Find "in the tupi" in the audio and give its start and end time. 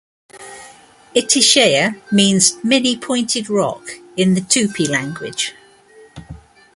4.17-4.89